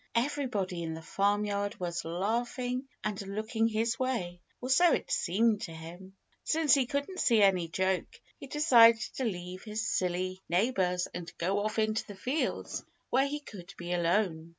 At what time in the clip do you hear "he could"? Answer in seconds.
13.27-13.75